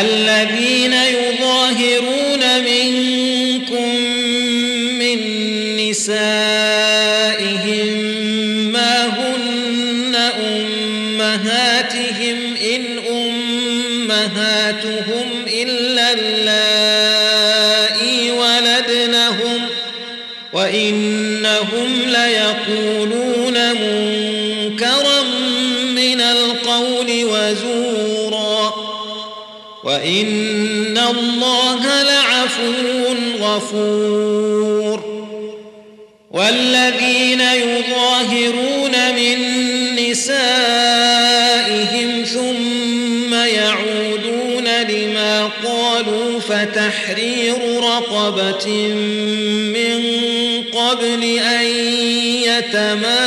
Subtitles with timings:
[0.00, 3.94] الذين يظاهرون منكم
[4.98, 5.18] من
[5.76, 7.40] نسائهم
[8.72, 10.14] ما هن
[11.26, 12.38] أمهاتهم
[12.74, 12.82] إن
[14.10, 16.69] أمهاتهم إلا اللائي
[30.00, 32.72] وإن الله لعفو
[33.40, 35.20] غفور.
[36.30, 39.38] والذين يظاهرون من
[40.10, 40.90] نسائهم
[42.24, 48.68] ثم يعودون لما قالوا فتحرير رقبة
[49.72, 50.00] من
[50.72, 51.66] قبل أن
[52.44, 53.20] يتماسا.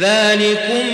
[0.00, 0.93] ذلكم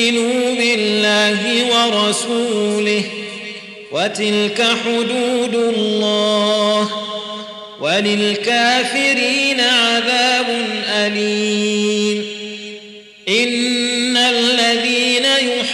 [0.00, 1.40] لتؤمنوا بالله
[1.72, 3.02] ورسوله
[3.92, 6.90] وتلك حدود الله
[7.80, 10.46] وللكافرين عذاب
[10.96, 12.24] أليم.
[13.28, 15.70] إن الذين يحادون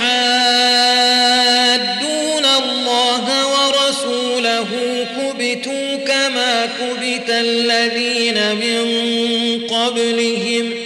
[2.45, 4.67] الله ورسوله
[5.17, 8.85] كبتوا كما كبت الذين من
[9.67, 10.86] قبلهم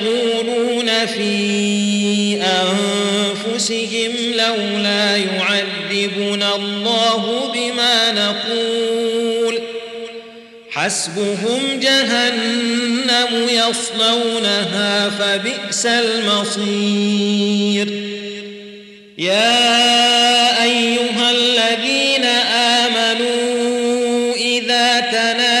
[4.47, 9.59] لولا يعذبنا الله بما نقول.
[10.71, 17.87] حسبهم جهنم يصلونها فبئس المصير.
[19.17, 25.60] يا أيها الذين آمنوا إذا تناجيتم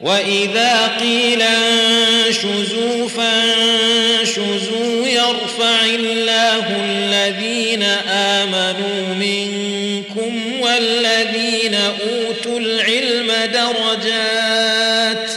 [0.00, 15.30] وإذا قيل انشزوا فانشزوا يرفع الله الذين آمنوا منكم والذين أوتوا العلم درجات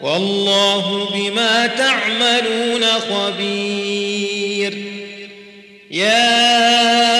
[0.00, 4.74] والله بما تعملون خبير
[5.90, 7.19] يا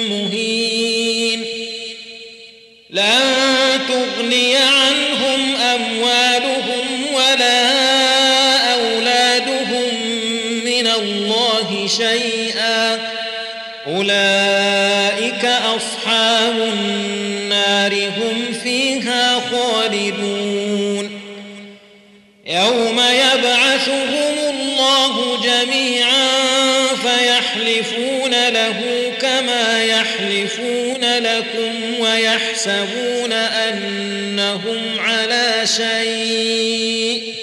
[3.01, 7.67] لن تغني عنهم أموالهم ولا
[8.73, 9.89] أولادهم
[10.65, 12.99] من الله شيئا.
[13.87, 21.21] أولئك أصحاب النار هم فيها خالدون.
[22.45, 26.27] يوم يبعثهم الله جميعا
[27.03, 29.00] فيحلفون له
[30.21, 37.33] يحلفون لكم ويحسبون أنهم على شيء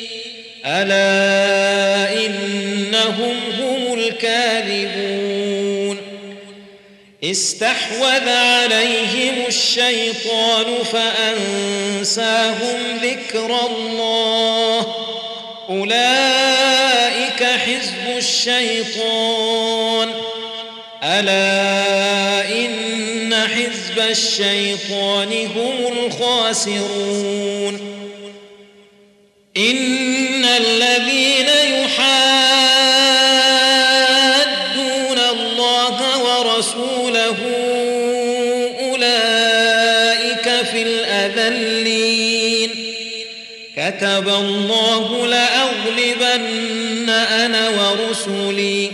[0.66, 5.38] ألا إنهم هم الكاذبون
[7.24, 14.94] استحوذ عليهم الشيطان فأنساهم ذكر الله
[15.70, 20.08] أولئك حزب الشيطان
[21.02, 22.77] ألا إن
[24.00, 27.74] الشيطان هم الخاسرون.
[29.56, 31.98] إن الذين يحادون
[35.18, 37.36] الله ورسوله
[38.80, 42.70] أولئك في الأذلين.
[43.76, 48.90] كتب الله لأغلبن أنا ورسلي.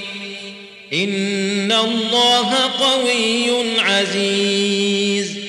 [1.85, 5.45] الله قوي عزيز.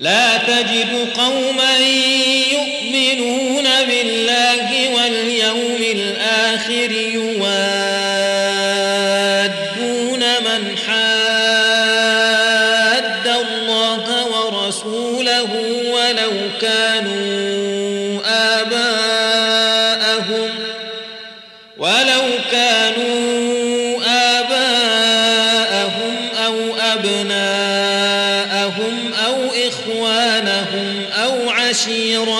[0.00, 1.78] لا تجد قوما
[2.52, 7.40] يؤمنون بالله واليوم الآخر يوادون
[10.20, 11.80] من حاد
[13.26, 15.50] الله ورسوله
[15.92, 18.20] ولو كانوا
[18.60, 20.50] آباءهم
[21.78, 22.39] ولو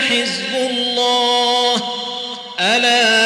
[0.00, 1.82] حزب الله.
[2.60, 3.25] ألا